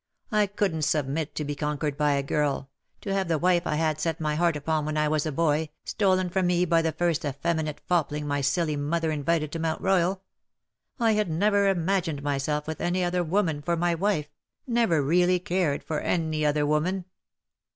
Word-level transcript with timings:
I 0.31 0.47
couldn^t 0.47 0.83
submit 0.83 1.35
to 1.35 1.45
be 1.45 1.53
con 1.53 1.77
quered 1.77 1.95
by 1.95 2.13
a 2.13 2.23
girl— 2.23 2.71
to 3.01 3.13
have 3.13 3.27
the 3.27 3.37
wife 3.37 3.67
I 3.67 3.75
had 3.75 3.99
set 4.01 4.19
my 4.19 4.33
heart 4.33 4.55
upon 4.57 4.83
when 4.83 4.97
I 4.97 5.07
was 5.07 5.27
a 5.27 5.31
boy, 5.31 5.69
stolen 5.85 6.27
from 6.31 6.47
me 6.47 6.65
by 6.65 6.81
the 6.81 6.91
first 6.91 7.23
effeminate 7.23 7.81
fopling 7.87 8.25
my 8.25 8.41
silly 8.41 8.75
mother 8.75 9.11
invited 9.11 9.51
to 9.51 9.59
Mount 9.59 9.79
Royal. 9.79 10.23
I 10.99 11.11
had 11.11 11.29
never 11.29 11.67
imagined 11.67 12.23
myself 12.23 12.65
with 12.65 12.81
any 12.81 13.03
other 13.03 13.23
woman 13.23 13.61
for 13.61 13.77
my 13.77 13.93
wife— 13.93 14.31
never 14.65 15.03
really 15.03 15.37
cared 15.37 15.83
for 15.83 15.99
any 15.99 16.43
other 16.43 16.65
woman. 16.65 17.05